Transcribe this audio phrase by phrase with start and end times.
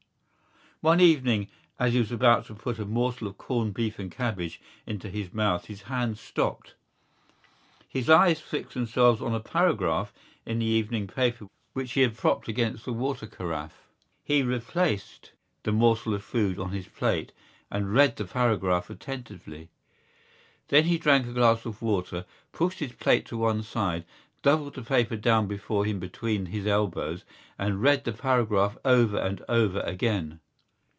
[0.83, 1.47] One evening
[1.77, 5.31] as he was about to put a morsel of corned beef and cabbage into his
[5.31, 6.73] mouth his hand stopped.
[7.87, 10.11] His eyes fixed themselves on a paragraph
[10.43, 13.83] in the evening paper which he had propped against the water carafe.
[14.23, 17.31] He replaced the morsel of food on his plate
[17.69, 19.69] and read the paragraph attentively.
[20.69, 24.03] Then he drank a glass of water, pushed his plate to one side,
[24.41, 27.23] doubled the paper down before him between his elbows
[27.59, 30.39] and read the paragraph over and over again.